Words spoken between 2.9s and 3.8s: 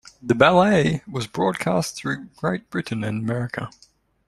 and America.